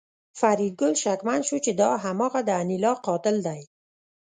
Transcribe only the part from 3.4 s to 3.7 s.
دی